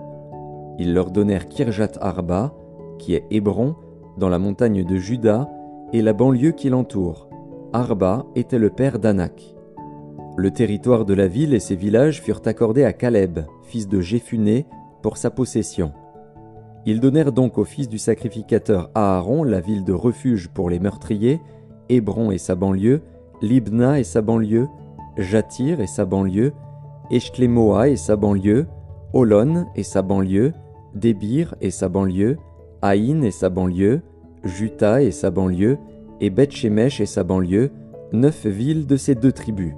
Ils 0.79 0.95
leur 0.95 1.11
donnèrent 1.11 1.49
Kirjat 1.49 1.99
Arba, 2.01 2.55
qui 3.01 3.15
est 3.15 3.25
Hébron, 3.33 3.75
dans 4.17 4.29
la 4.29 4.39
montagne 4.39 4.85
de 4.85 4.97
Juda, 4.97 5.49
et 5.93 6.03
la 6.03 6.13
banlieue 6.13 6.53
qui 6.53 6.71
l'entoure. 6.71 7.29
Arba 7.73 8.27
était 8.35 8.59
le 8.59 8.71
père 8.71 8.99
d'Anak. 8.99 9.55
Le 10.37 10.51
territoire 10.51 11.05
de 11.05 11.15
la 11.15 11.27
ville 11.27 11.53
et 11.53 11.61
ses 11.61 11.77
villages 11.77 12.23
furent 12.23 12.41
accordés 12.47 12.85
à 12.85 12.93
Caleb, 12.93 13.41
fils 13.63 13.89
de 13.89 14.01
Jéphuné, 14.01 14.67
pour 15.03 15.17
sa 15.17 15.31
possession. 15.31 15.93
Ils 16.87 17.01
donnèrent 17.01 17.33
donc 17.33 17.59
au 17.59 17.65
fils 17.65 17.89
du 17.89 17.99
sacrificateur 17.99 18.91
Aaron 18.95 19.45
la 19.45 19.61
ville 19.61 19.85
de 19.85 19.93
refuge 19.93 20.49
pour 20.49 20.71
les 20.71 20.81
meurtriers, 20.81 21.41
Hébron 21.89 22.31
et 22.31 22.39
sa 22.39 22.55
banlieue, 22.55 23.03
Libna 23.43 24.01
et 24.01 24.05
sa 24.05 24.23
banlieue, 24.23 24.69
Jatir 25.17 25.81
et 25.81 25.87
sa 25.87 26.05
banlieue, 26.05 26.53
Eshlemoa 27.11 27.89
et 27.89 27.97
sa 27.97 28.17
banlieue, 28.17 28.67
Olon 29.13 29.67
et 29.77 29.83
sa 29.83 30.03
banlieue, 30.03 30.53
Débir 30.95 31.55
et 31.61 31.71
sa 31.71 31.89
banlieue, 31.89 32.39
Aïn 32.83 33.23
et 33.23 33.31
sa 33.31 33.49
banlieue, 33.49 34.03
Juta 34.43 35.03
et 35.03 35.13
sa 35.13 35.31
banlieue, 35.31 35.79
et 36.21 36.31
Beth-Shemesh 36.31 37.01
et 37.01 37.07
sa 37.07 37.23
banlieue, 37.23 37.71
neuf 38.13 38.45
villes 38.47 38.87
de 38.87 38.97
ces 38.97 39.15
deux 39.15 39.31
tribus. 39.31 39.75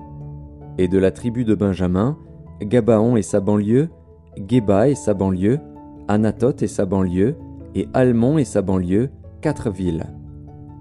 Et 0.78 0.88
de 0.88 0.98
la 0.98 1.10
tribu 1.10 1.44
de 1.44 1.54
Benjamin, 1.54 2.16
Gabaon 2.62 3.16
et 3.16 3.22
sa 3.22 3.40
banlieue, 3.40 3.90
Geba 4.48 4.88
et 4.88 4.94
sa 4.94 5.12
banlieue, 5.12 5.60
Anatoth 6.08 6.62
et 6.62 6.66
sa 6.66 6.86
banlieue, 6.86 7.36
et 7.74 7.88
Almon 7.92 8.38
et 8.38 8.44
sa 8.44 8.62
banlieue, 8.62 9.10
quatre 9.42 9.70
villes. 9.70 10.06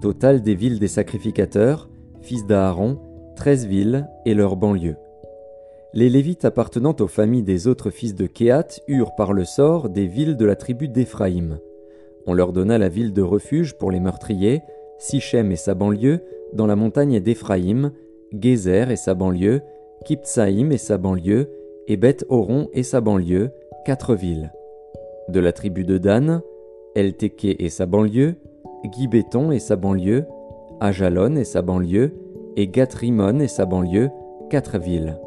Total 0.00 0.42
des 0.42 0.54
villes 0.54 0.78
des 0.78 0.88
sacrificateurs, 0.88 1.90
fils 2.22 2.46
d'Aaron, 2.46 2.98
treize 3.36 3.66
villes 3.66 4.08
et 4.24 4.34
leurs 4.34 4.56
banlieues. 4.56 4.96
Les 5.92 6.08
Lévites 6.08 6.44
appartenant 6.44 6.96
aux 7.00 7.06
familles 7.06 7.42
des 7.42 7.68
autres 7.68 7.90
fils 7.90 8.14
de 8.14 8.26
Kéat 8.26 8.66
eurent 8.88 9.14
par 9.14 9.32
le 9.32 9.44
sort 9.44 9.90
des 9.90 10.06
villes 10.06 10.36
de 10.36 10.44
la 10.44 10.56
tribu 10.56 10.88
d'Éphraïm. 10.88 11.58
On 12.26 12.34
leur 12.34 12.52
donna 12.52 12.78
la 12.78 12.88
ville 12.88 13.12
de 13.12 13.22
refuge 13.22 13.74
pour 13.74 13.90
les 13.90 14.00
meurtriers, 14.00 14.62
Sichem 14.98 15.52
et 15.52 15.56
sa 15.56 15.74
banlieue, 15.74 16.20
dans 16.52 16.66
la 16.66 16.76
montagne 16.76 17.20
d'Éphraïm, 17.20 17.92
Gézer 18.32 18.90
et 18.90 18.96
sa 18.96 19.14
banlieue, 19.14 19.60
Kiptsaïm 20.04 20.72
et 20.72 20.78
sa 20.78 20.98
banlieue, 20.98 21.50
et 21.86 21.96
Beth 21.96 22.24
Horon 22.28 22.68
et 22.72 22.82
sa 22.82 23.00
banlieue, 23.00 23.50
quatre 23.84 24.14
villes. 24.14 24.52
De 25.28 25.40
la 25.40 25.52
tribu 25.52 25.84
de 25.84 25.98
Dan, 25.98 26.42
Elteke 26.94 27.56
et 27.58 27.68
sa 27.68 27.86
banlieue, 27.86 28.36
Gibéton 28.90 29.50
et 29.50 29.58
sa 29.58 29.76
banlieue, 29.76 30.24
Ajalon 30.80 31.36
et 31.36 31.44
sa 31.44 31.62
banlieue, 31.62 32.12
et 32.56 32.68
Gatrimon 32.68 33.40
et 33.40 33.48
sa 33.48 33.66
banlieue, 33.66 34.10
quatre 34.50 34.78
villes. 34.78 35.18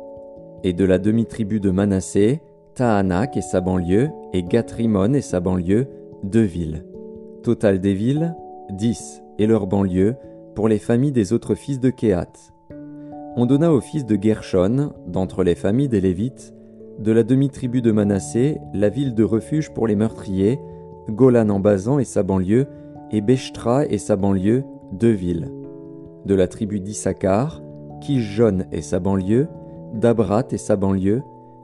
Et 0.64 0.74
de 0.74 0.86
la 0.86 0.98
demi-tribu 0.98 1.60
de 1.60 1.72
Manassé, 1.72 2.42
Tahanak 2.76 3.38
et 3.38 3.42
sa 3.42 3.62
banlieue, 3.62 4.10
et 4.34 4.44
Gatrimon 4.44 5.14
et 5.14 5.22
sa 5.22 5.40
banlieue, 5.40 5.88
deux 6.24 6.42
villes. 6.42 6.86
Total 7.44 7.80
des 7.80 7.94
villes, 7.94 8.36
dix, 8.72 9.22
et 9.40 9.48
leurs 9.48 9.68
banlieues, 9.68 10.16
pour 10.56 10.68
les 10.68 10.80
familles 10.80 11.12
des 11.12 11.34
autres 11.34 11.56
fils 11.56 11.80
de 11.80 11.90
Kéat. 11.90 12.34
On 13.36 13.46
donna 13.46 13.72
aux 13.72 13.82
fils 13.82 14.06
de 14.06 14.18
Gershon, 14.20 14.94
d'entre 15.08 15.44
les 15.44 15.56
familles 15.56 15.90
des 15.90 16.02
Lévites, 16.02 16.54
de 17.00 17.12
la 17.12 17.24
demi-tribu 17.24 17.82
de 17.82 17.92
Manassé, 17.92 18.58
la 18.74 18.90
ville 18.90 19.14
de 19.14 19.24
refuge 19.24 19.72
pour 19.72 19.86
les 19.88 19.96
meurtriers, 19.96 20.60
Golan 21.10 21.50
en 21.50 21.60
Bazan 21.60 22.00
et 22.00 22.06
sa 22.06 22.24
banlieue, 22.24 22.66
et 23.12 23.22
Beshtra 23.22 23.86
et 23.86 24.00
sa 24.00 24.16
banlieue, 24.16 24.64
deux 24.92 25.12
villes. 25.12 25.52
De 26.26 26.34
la 26.34 26.48
tribu 26.48 26.80
d'Issachar, 26.80 27.62
Kishjon 28.02 28.66
et 28.72 28.82
sa 28.82 29.00
banlieue, 29.00 29.48
Dabrat 29.94 30.48
et 30.52 30.58
sa 30.58 30.76
banlieue, 30.76 31.22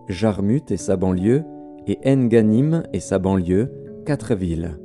Jarmut 0.08 0.70
et 0.72 0.78
sa 0.78 0.96
banlieue, 0.96 1.44
et 1.88 2.00
Enganim 2.06 2.84
et 2.94 3.00
sa 3.00 3.20
banlieue, 3.20 3.83
quatre 4.04 4.36
villes. 4.36 4.78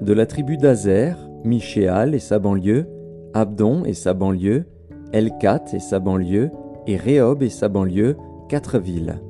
De 0.00 0.12
la 0.12 0.26
tribu 0.26 0.56
d'Azer, 0.56 1.16
Michéal 1.44 2.14
et 2.14 2.18
sa 2.18 2.38
banlieue, 2.38 2.86
Abdon 3.34 3.84
et 3.84 3.94
sa 3.94 4.14
banlieue, 4.14 4.66
Elkat 5.12 5.64
et 5.72 5.80
sa 5.80 5.98
banlieue, 5.98 6.50
et 6.86 6.96
Rehob 6.96 7.42
et 7.42 7.48
sa 7.48 7.68
banlieue, 7.68 8.16
quatre 8.48 8.78
villes. 8.78 9.20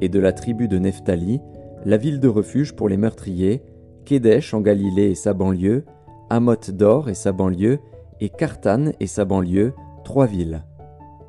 Et 0.00 0.08
de 0.08 0.20
la 0.20 0.32
tribu 0.32 0.68
de 0.68 0.78
Nephtali, 0.78 1.40
la 1.84 1.96
ville 1.96 2.20
de 2.20 2.28
refuge 2.28 2.74
pour 2.74 2.88
les 2.88 2.96
meurtriers, 2.96 3.62
Kédesh 4.04 4.54
en 4.54 4.60
Galilée 4.60 5.10
et 5.10 5.14
sa 5.14 5.32
banlieue, 5.32 5.84
Amoth 6.28 6.70
d'Or 6.70 7.08
et 7.08 7.14
sa 7.14 7.32
banlieue, 7.32 7.78
et 8.20 8.28
Kartan 8.28 8.92
et 9.00 9.06
sa 9.06 9.24
banlieue, 9.24 9.72
trois 10.04 10.26
villes. 10.26 10.64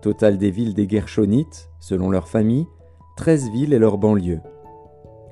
Total 0.02 0.38
des 0.38 0.52
villes 0.52 0.74
des 0.74 0.88
Gershonites, 0.88 1.70
selon 1.80 2.10
leur 2.10 2.28
famille, 2.28 2.68
treize 3.16 3.50
villes 3.52 3.74
et 3.74 3.80
leurs 3.80 3.98
banlieues. 3.98 4.42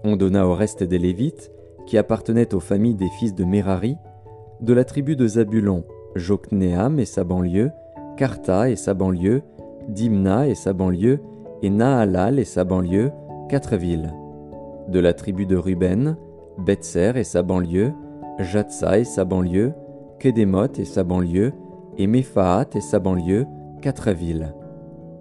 On 0.04 0.16
donna 0.16 0.48
au 0.48 0.54
reste 0.54 0.84
des 0.84 0.98
Lévites, 1.00 1.52
qui 1.86 1.98
appartenaient 1.98 2.54
aux 2.54 2.60
familles 2.60 2.96
des 2.96 3.10
fils 3.10 3.36
de 3.36 3.44
Merari, 3.44 3.98
de 4.62 4.74
la 4.74 4.84
tribu 4.84 5.16
de 5.16 5.28
Zabulon, 5.28 5.84
Jokneam 6.16 7.00
et 7.00 7.06
sa 7.06 7.24
banlieue, 7.24 7.72
Karta 8.18 8.70
et 8.70 8.76
sa 8.76 8.94
banlieue, 8.94 9.42
Dimna 9.90 10.48
et 10.48 10.56
sa 10.56 10.74
banlieue, 10.74 11.20
et 11.62 11.70
Nahalal 11.70 12.40
et 12.40 12.46
sa 12.46 12.64
banlieue, 12.64 13.12
quatre 13.50 13.76
villes. 13.76 14.14
De 14.88 15.00
la 15.00 15.14
tribu 15.14 15.46
de 15.46 15.58
Ruben, 15.58 16.18
Betser 16.58 17.12
et 17.16 17.24
sa 17.24 17.44
banlieue, 17.44 17.92
Jatsa 18.40 19.00
et 19.00 19.04
sa 19.04 19.26
banlieue, 19.26 19.74
Kedemot 20.20 20.74
et 20.78 20.86
sa 20.86 21.04
banlieue, 21.04 21.54
et 21.98 22.08
Mephaat 22.08 22.68
et 22.76 22.82
sa 22.82 23.00
banlieue, 23.00 23.46
quatre 23.82 24.12
villes. 24.12 24.54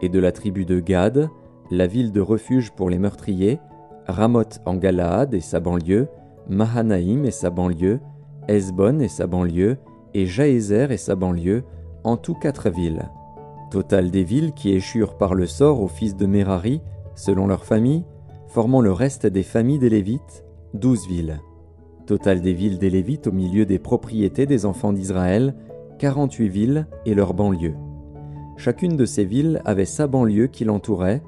Et 0.01 0.09
de 0.09 0.19
la 0.19 0.33
tribu 0.33 0.65
de 0.65 0.81
Gad, 0.81 1.29
la 1.71 1.87
ville 1.87 2.13
de 2.13 2.21
refuge 2.21 2.73
pour 2.73 2.91
les 2.91 2.99
meurtriers, 2.99 3.61
Ramoth 4.07 4.61
en 4.67 4.75
Galaad 4.77 5.35
et 5.35 5.41
sa 5.41 5.61
banlieue, 5.61 6.09
Mahanaïm 6.49 7.25
et 7.25 7.31
sa 7.31 7.51
banlieue, 7.51 8.01
Esbon 8.49 9.01
et 9.01 9.09
sa 9.09 9.27
banlieue, 9.27 9.79
et 10.13 10.27
Jaézer 10.27 10.93
et 10.93 10.97
sa 10.97 11.15
banlieue, 11.15 11.65
en 12.05 12.17
tout 12.17 12.35
quatre 12.35 12.71
villes. 12.71 13.09
Total 13.71 14.11
des 14.11 14.25
villes 14.25 14.53
qui 14.53 14.73
échurent 14.73 15.17
par 15.17 15.35
le 15.35 15.47
sort 15.47 15.81
aux 15.81 15.89
fils 15.89 16.17
de 16.17 16.27
Merari, 16.27 16.81
selon 17.15 17.47
leur 17.47 17.65
famille, 17.65 18.05
formant 18.49 18.81
le 18.81 18.93
reste 18.93 19.27
des 19.27 19.43
familles 19.43 19.79
des 19.79 19.91
Lévites, 19.91 20.45
douze 20.75 21.09
villes. 21.09 21.41
Total 22.07 22.41
des 22.41 22.53
villes 22.53 22.79
des 22.79 22.91
Lévites 22.91 23.27
au 23.27 23.33
milieu 23.33 23.65
des 23.65 23.79
propriétés 23.79 24.47
des 24.47 24.67
enfants 24.67 24.93
d'Israël, 24.93 25.55
quarante-huit 25.99 26.49
villes 26.49 26.87
et 27.07 27.15
leurs 27.15 27.35
banlieues. 27.35 27.77
Chacune 28.57 28.97
de 28.97 29.05
ces 29.05 29.25
villes 29.25 29.61
avait 29.65 29.85
sa 29.85 30.07
banlieue 30.07 30.47
qui 30.47 30.65
l'entourait, 30.65 31.23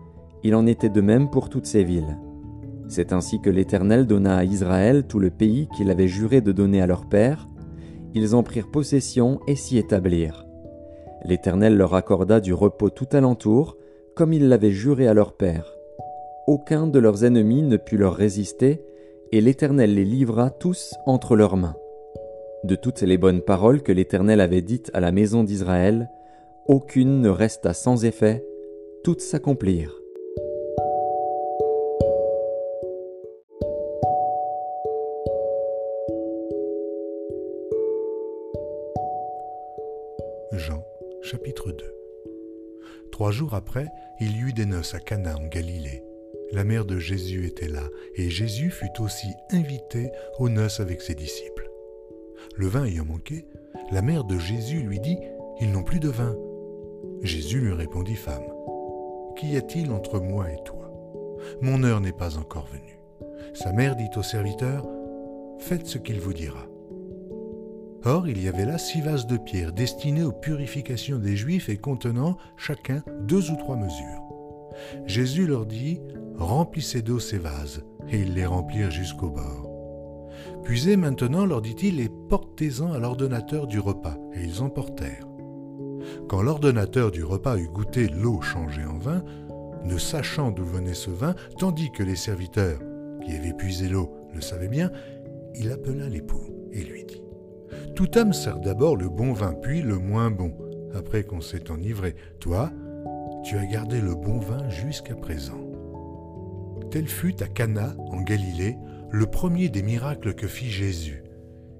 il 0.44 0.54
en 0.54 0.66
était 0.66 0.90
de 0.90 1.00
même 1.00 1.30
pour 1.30 1.48
toutes 1.48 1.66
ces 1.66 1.82
villes. 1.82 2.18
C'est 2.88 3.12
ainsi 3.12 3.40
que 3.40 3.50
l'Éternel 3.50 4.06
donna 4.06 4.36
à 4.36 4.44
Israël 4.44 5.04
tout 5.06 5.18
le 5.18 5.30
pays 5.30 5.68
qu'il 5.76 5.90
avait 5.90 6.08
juré 6.08 6.40
de 6.40 6.52
donner 6.52 6.80
à 6.80 6.86
leur 6.86 7.08
père. 7.08 7.48
Ils 8.14 8.34
en 8.34 8.42
prirent 8.42 8.70
possession 8.70 9.40
et 9.46 9.56
s'y 9.56 9.78
établirent. 9.78 10.46
L'Éternel 11.24 11.76
leur 11.76 11.94
accorda 11.94 12.40
du 12.40 12.54
repos 12.54 12.90
tout 12.90 13.08
alentour, 13.12 13.76
comme 14.14 14.32
il 14.32 14.48
l'avait 14.48 14.70
juré 14.70 15.08
à 15.08 15.14
leur 15.14 15.36
père. 15.36 15.72
Aucun 16.46 16.86
de 16.86 16.98
leurs 16.98 17.24
ennemis 17.24 17.62
ne 17.62 17.76
put 17.76 17.96
leur 17.96 18.14
résister, 18.14 18.84
et 19.32 19.40
l'Éternel 19.40 19.94
les 19.94 20.04
livra 20.04 20.50
tous 20.50 20.94
entre 21.06 21.34
leurs 21.34 21.56
mains. 21.56 21.74
De 22.62 22.76
toutes 22.76 23.02
les 23.02 23.18
bonnes 23.18 23.42
paroles 23.42 23.82
que 23.82 23.92
l'Éternel 23.92 24.40
avait 24.40 24.62
dites 24.62 24.90
à 24.94 25.00
la 25.00 25.10
maison 25.10 25.42
d'Israël, 25.42 26.08
aucune 26.66 27.20
ne 27.20 27.28
resta 27.28 27.74
sans 27.74 28.04
effet, 28.04 28.46
toutes 29.02 29.20
s'accomplirent. 29.20 29.95
Chapitre 41.26 41.72
2 41.72 41.84
Trois 43.10 43.32
jours 43.32 43.54
après, 43.54 43.88
il 44.20 44.36
y 44.36 44.40
eut 44.42 44.52
des 44.52 44.64
noces 44.64 44.94
à 44.94 45.00
Cana 45.00 45.36
en 45.36 45.48
Galilée. 45.48 46.04
La 46.52 46.62
mère 46.62 46.84
de 46.84 47.00
Jésus 47.00 47.46
était 47.46 47.66
là, 47.66 47.82
et 48.14 48.30
Jésus 48.30 48.70
fut 48.70 49.00
aussi 49.00 49.26
invité 49.50 50.12
aux 50.38 50.48
noces 50.48 50.78
avec 50.78 51.02
ses 51.02 51.16
disciples. 51.16 51.68
Le 52.54 52.68
vin 52.68 52.84
ayant 52.84 53.04
manqué, 53.04 53.44
la 53.90 54.02
mère 54.02 54.22
de 54.22 54.38
Jésus 54.38 54.82
lui 54.82 55.00
dit 55.00 55.18
Ils 55.60 55.72
n'ont 55.72 55.82
plus 55.82 55.98
de 55.98 56.10
vin. 56.10 56.36
Jésus 57.22 57.58
lui 57.58 57.72
répondit 57.72 58.14
Femme, 58.14 58.46
qu'y 59.36 59.56
a-t-il 59.56 59.90
entre 59.90 60.20
moi 60.20 60.48
et 60.52 60.62
toi? 60.64 60.92
Mon 61.60 61.82
heure 61.82 62.00
n'est 62.00 62.12
pas 62.12 62.38
encore 62.38 62.68
venue. 62.68 63.00
Sa 63.52 63.72
mère 63.72 63.96
dit 63.96 64.10
au 64.16 64.22
serviteur 64.22 64.88
Faites 65.58 65.88
ce 65.88 65.98
qu'il 65.98 66.20
vous 66.20 66.34
dira. 66.34 66.68
Or, 68.06 68.28
il 68.28 68.40
y 68.40 68.46
avait 68.46 68.64
là 68.64 68.78
six 68.78 69.00
vases 69.00 69.26
de 69.26 69.36
pierre 69.36 69.72
destinés 69.72 70.22
aux 70.22 70.30
purifications 70.30 71.18
des 71.18 71.34
Juifs 71.34 71.68
et 71.68 71.76
contenant 71.76 72.36
chacun 72.56 73.02
deux 73.22 73.50
ou 73.50 73.56
trois 73.56 73.74
mesures. 73.74 74.22
Jésus 75.06 75.44
leur 75.44 75.66
dit 75.66 76.00
Remplissez 76.36 77.02
d'eau 77.02 77.18
ces 77.18 77.38
vases, 77.38 77.82
et 78.08 78.20
ils 78.20 78.32
les 78.32 78.46
remplirent 78.46 78.92
jusqu'au 78.92 79.30
bord. 79.30 80.30
Puisez 80.62 80.96
maintenant, 80.96 81.46
leur 81.46 81.60
dit-il, 81.60 81.98
et 81.98 82.08
portez-en 82.28 82.92
à 82.92 83.00
l'ordonnateur 83.00 83.66
du 83.66 83.80
repas. 83.80 84.16
Et 84.34 84.44
ils 84.44 84.62
emportèrent. 84.62 85.26
Quand 86.28 86.42
l'ordonnateur 86.42 87.10
du 87.10 87.24
repas 87.24 87.56
eut 87.56 87.68
goûté 87.68 88.06
l'eau 88.06 88.40
changée 88.40 88.84
en 88.84 88.98
vin, 88.98 89.24
ne 89.82 89.98
sachant 89.98 90.52
d'où 90.52 90.64
venait 90.64 90.94
ce 90.94 91.10
vin, 91.10 91.34
tandis 91.58 91.90
que 91.90 92.04
les 92.04 92.16
serviteurs 92.16 92.78
qui 93.24 93.34
avaient 93.34 93.52
puisé 93.52 93.88
l'eau 93.88 94.14
le 94.32 94.40
savaient 94.40 94.68
bien, 94.68 94.92
il 95.56 95.72
appela 95.72 96.08
l'époux 96.08 96.68
et 96.70 96.84
lui 96.84 97.04
dit 97.04 97.25
Tout 97.96 98.18
homme 98.18 98.34
sert 98.34 98.60
d'abord 98.60 98.94
le 98.98 99.08
bon 99.08 99.32
vin, 99.32 99.54
puis 99.54 99.80
le 99.80 99.96
moins 99.96 100.30
bon, 100.30 100.54
après 100.94 101.24
qu'on 101.24 101.40
s'est 101.40 101.70
enivré. 101.70 102.14
Toi, 102.40 102.70
tu 103.42 103.56
as 103.56 103.64
gardé 103.64 104.02
le 104.02 104.14
bon 104.14 104.38
vin 104.38 104.68
jusqu'à 104.68 105.14
présent. 105.14 105.58
Tel 106.90 107.08
fut 107.08 107.42
à 107.42 107.48
Cana, 107.48 107.94
en 108.10 108.20
Galilée, 108.20 108.76
le 109.10 109.24
premier 109.24 109.70
des 109.70 109.82
miracles 109.82 110.34
que 110.34 110.46
fit 110.46 110.68
Jésus. 110.68 111.22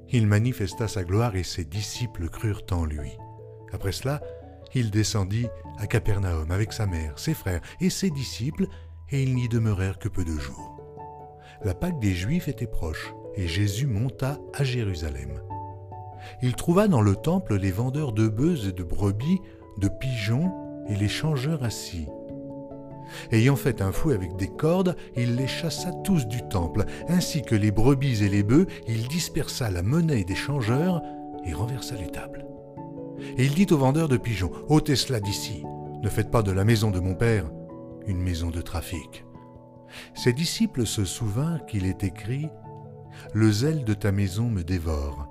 Il 0.08 0.26
manifesta 0.26 0.88
sa 0.88 1.04
gloire 1.04 1.36
et 1.36 1.42
ses 1.42 1.66
disciples 1.66 2.30
crurent 2.30 2.64
en 2.70 2.86
lui. 2.86 3.12
Après 3.74 3.92
cela, 3.92 4.22
il 4.74 4.90
descendit 4.90 5.48
à 5.78 5.86
Capernaum 5.86 6.50
avec 6.50 6.72
sa 6.72 6.86
mère, 6.86 7.18
ses 7.18 7.34
frères 7.34 7.60
et 7.82 7.90
ses 7.90 8.08
disciples, 8.08 8.68
et 9.10 9.22
ils 9.22 9.34
n'y 9.34 9.50
demeurèrent 9.50 9.98
que 9.98 10.08
peu 10.08 10.24
de 10.24 10.38
jours. 10.38 10.80
La 11.62 11.74
Pâque 11.74 12.00
des 12.00 12.14
Juifs 12.14 12.48
était 12.48 12.66
proche, 12.66 13.12
et 13.34 13.46
Jésus 13.46 13.86
monta 13.86 14.38
à 14.54 14.64
Jérusalem. 14.64 15.42
Il 16.42 16.54
trouva 16.54 16.88
dans 16.88 17.00
le 17.00 17.16
temple 17.16 17.56
les 17.56 17.70
vendeurs 17.70 18.12
de 18.12 18.28
bœufs 18.28 18.68
et 18.68 18.72
de 18.72 18.82
brebis, 18.82 19.40
de 19.78 19.88
pigeons 19.88 20.52
et 20.88 20.96
les 20.96 21.08
changeurs 21.08 21.62
assis. 21.62 22.06
Ayant 23.30 23.56
fait 23.56 23.82
un 23.82 23.92
fouet 23.92 24.14
avec 24.14 24.36
des 24.36 24.48
cordes, 24.48 24.96
il 25.16 25.36
les 25.36 25.46
chassa 25.46 25.92
tous 26.04 26.26
du 26.26 26.42
temple, 26.48 26.84
ainsi 27.08 27.42
que 27.42 27.54
les 27.54 27.70
brebis 27.70 28.24
et 28.24 28.28
les 28.28 28.42
bœufs, 28.42 28.66
il 28.88 29.06
dispersa 29.08 29.70
la 29.70 29.82
monnaie 29.82 30.24
des 30.24 30.34
changeurs 30.34 31.02
et 31.44 31.52
renversa 31.52 31.94
les 31.94 32.10
tables. 32.10 32.46
Et 33.38 33.44
il 33.44 33.54
dit 33.54 33.72
aux 33.72 33.78
vendeurs 33.78 34.08
de 34.08 34.16
pigeons, 34.16 34.50
ôtez 34.68 34.96
cela 34.96 35.20
d'ici, 35.20 35.62
ne 36.02 36.08
faites 36.08 36.30
pas 36.30 36.42
de 36.42 36.52
la 36.52 36.64
maison 36.64 36.90
de 36.90 37.00
mon 37.00 37.14
père 37.14 37.50
une 38.06 38.22
maison 38.22 38.50
de 38.50 38.60
trafic. 38.60 39.24
Ses 40.14 40.32
disciples 40.32 40.86
se 40.86 41.04
souvinrent 41.04 41.66
qu'il 41.66 41.86
est 41.86 42.04
écrit, 42.04 42.48
Le 43.32 43.50
zèle 43.50 43.84
de 43.84 43.94
ta 43.94 44.12
maison 44.12 44.48
me 44.48 44.62
dévore. 44.62 45.28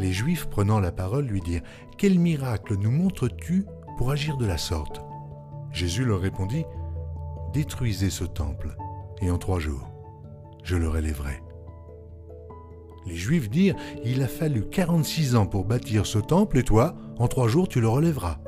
Les 0.00 0.14
Juifs 0.14 0.46
prenant 0.48 0.80
la 0.80 0.92
parole 0.92 1.26
lui 1.26 1.42
dirent, 1.42 1.60
Quel 1.98 2.18
miracle 2.18 2.74
nous 2.74 2.90
montres-tu 2.90 3.66
pour 3.98 4.10
agir 4.10 4.38
de 4.38 4.46
la 4.46 4.56
sorte? 4.56 5.02
Jésus 5.72 6.06
leur 6.06 6.20
répondit, 6.20 6.64
Détruisez 7.52 8.08
ce 8.08 8.24
temple, 8.24 8.74
et 9.20 9.30
en 9.30 9.36
trois 9.36 9.58
jours, 9.58 9.90
je 10.64 10.76
le 10.76 10.88
relèverai. 10.88 11.42
Les 13.04 13.14
Juifs 13.14 13.50
dirent, 13.50 13.76
Il 14.02 14.22
a 14.22 14.26
fallu 14.26 14.70
quarante-six 14.70 15.36
ans 15.36 15.44
pour 15.44 15.66
bâtir 15.66 16.06
ce 16.06 16.18
temple, 16.18 16.56
et 16.56 16.64
toi, 16.64 16.96
en 17.18 17.28
trois 17.28 17.48
jours, 17.48 17.68
tu 17.68 17.82
le 17.82 17.88
relèveras. 17.88 18.38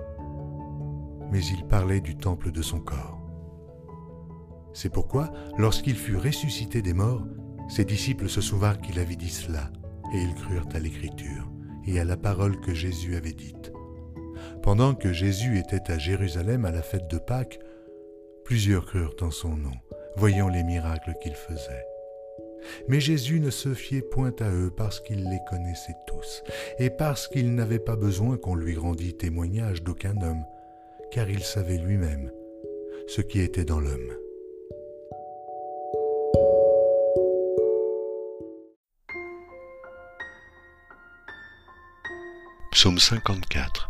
Mais 1.31 1.45
il 1.45 1.67
parlait 1.67 2.01
du 2.01 2.17
temple 2.17 2.51
de 2.51 2.63
son 2.63 2.81
corps. 2.81 3.21
C'est 4.73 4.91
pourquoi, 4.91 5.31
lorsqu'il 5.59 5.97
fut 5.97 6.17
ressuscité 6.17 6.81
des 6.81 6.95
morts, 6.95 7.27
ses 7.69 7.85
disciples 7.85 8.31
se 8.31 8.41
souvinrent 8.41 8.81
qu'il 8.81 8.99
avait 8.99 9.17
dit 9.17 9.29
cela, 9.29 9.71
et 10.13 10.19
ils 10.19 10.35
crurent 10.35 10.69
à 10.75 10.79
l'Écriture 10.79 11.49
et 11.87 11.99
à 12.01 12.05
la 12.05 12.17
parole 12.17 12.61
que 12.61 12.75
Jésus 12.75 13.17
avait 13.17 13.33
dite. 13.33 13.73
Pendant 14.63 14.95
que 14.95 15.13
Jésus 15.13 15.59
était 15.59 15.91
à 15.91 15.99
Jérusalem 15.99 16.65
à 16.65 16.71
la 16.71 16.83
fête 16.83 17.09
de 17.09 17.19
Pâques, 17.19 17.59
plusieurs 18.45 18.87
crurent 18.87 19.17
en 19.21 19.31
son 19.31 19.57
nom, 19.57 19.75
voyant 20.17 20.49
les 20.49 20.63
miracles 20.63 21.15
qu'il 21.23 21.35
faisait. 21.35 21.87
Mais 22.87 23.01
Jésus 23.01 23.41
ne 23.41 23.51
se 23.51 23.75
fiait 23.75 24.03
point 24.03 24.35
à 24.39 24.51
eux 24.51 24.71
parce 24.77 25.01
qu'il 25.01 25.29
les 25.29 25.41
connaissait 25.51 25.97
tous, 26.07 26.45
et 26.79 26.91
parce 26.91 27.27
qu'il 27.27 27.55
n'avait 27.55 27.81
pas 27.81 27.97
besoin 27.97 28.37
qu'on 28.37 28.55
lui 28.55 28.77
rendît 28.77 29.15
témoignage 29.15 29.83
d'aucun 29.83 30.21
homme, 30.23 30.45
car 31.11 31.29
il 31.29 31.43
savait 31.43 31.79
lui-même 31.79 32.31
ce 33.09 33.21
qui 33.21 33.41
était 33.41 33.65
dans 33.65 33.81
l'homme. 33.81 34.13
Psaume 42.73 42.99
54 42.99 43.87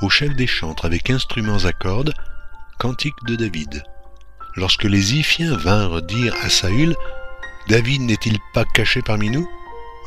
Au 0.00 0.10
chef 0.10 0.34
des 0.34 0.48
chantres 0.48 0.86
avec 0.86 1.08
instruments 1.08 1.64
à 1.64 1.72
cordes, 1.72 2.12
cantique 2.80 3.14
de 3.28 3.36
David. 3.36 3.84
Lorsque 4.56 4.82
les 4.82 5.14
Iphiens 5.14 5.56
vinrent 5.56 6.02
dire 6.02 6.34
à 6.42 6.50
Saül 6.50 6.96
David 7.68 8.02
n'est-il 8.02 8.38
pas 8.54 8.64
caché 8.74 9.02
parmi 9.02 9.30
nous? 9.30 9.48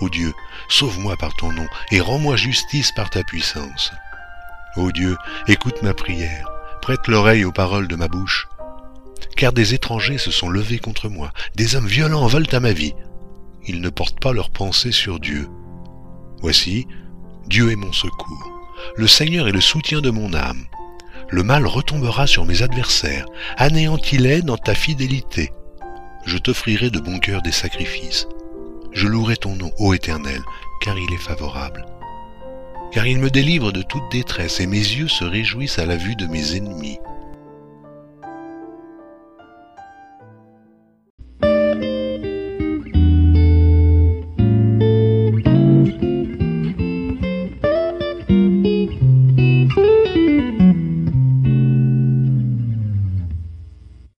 Ô 0.01 0.09
Dieu, 0.09 0.33
sauve-moi 0.67 1.15
par 1.15 1.33
ton 1.35 1.53
nom 1.53 1.65
et 1.89 2.01
rends-moi 2.01 2.35
justice 2.35 2.91
par 2.91 3.09
ta 3.09 3.23
puissance. 3.23 3.93
Ô 4.75 4.91
Dieu, 4.91 5.15
écoute 5.47 5.81
ma 5.81 5.93
prière, 5.93 6.49
prête 6.81 7.07
l'oreille 7.07 7.45
aux 7.45 7.53
paroles 7.53 7.87
de 7.87 7.95
ma 7.95 8.09
bouche. 8.09 8.49
Car 9.37 9.53
des 9.53 9.73
étrangers 9.73 10.17
se 10.17 10.31
sont 10.31 10.49
levés 10.49 10.79
contre 10.79 11.07
moi, 11.07 11.31
des 11.55 11.77
hommes 11.77 11.87
violents 11.87 12.27
veulent 12.27 12.53
à 12.53 12.59
ma 12.59 12.73
vie. 12.73 12.93
Ils 13.65 13.79
ne 13.79 13.89
portent 13.89 14.19
pas 14.19 14.33
leurs 14.33 14.51
pensées 14.51 14.91
sur 14.91 15.21
Dieu. 15.21 15.47
Voici, 16.41 16.87
Dieu 17.47 17.71
est 17.71 17.75
mon 17.75 17.93
secours. 17.93 18.51
Le 18.95 19.07
Seigneur 19.07 19.47
est 19.47 19.53
le 19.53 19.61
soutien 19.61 20.01
de 20.01 20.09
mon 20.09 20.33
âme. 20.33 20.65
Le 21.29 21.43
mal 21.43 21.65
retombera 21.65 22.27
sur 22.27 22.45
mes 22.45 22.61
adversaires. 22.61 23.25
Anéantis-les 23.57 24.41
dans 24.41 24.57
ta 24.57 24.75
fidélité 24.75 25.51
je 26.25 26.39
t'offrirai 26.39 26.89
de 26.89 26.99
bon 26.99 27.19
cœur 27.19 27.41
des 27.41 27.51
sacrifices. 27.51 28.27
Je 28.93 29.07
louerai 29.07 29.37
ton 29.37 29.55
nom, 29.55 29.71
ô 29.77 29.93
Éternel, 29.93 30.41
car 30.81 30.97
il 30.97 31.13
est 31.13 31.21
favorable. 31.21 31.85
Car 32.91 33.05
il 33.05 33.19
me 33.19 33.29
délivre 33.29 33.71
de 33.71 33.83
toute 33.83 34.11
détresse, 34.11 34.59
et 34.59 34.67
mes 34.67 34.77
yeux 34.77 35.07
se 35.07 35.23
réjouissent 35.23 35.79
à 35.79 35.85
la 35.85 35.97
vue 35.97 36.15
de 36.15 36.25
mes 36.25 36.55
ennemis. 36.55 36.97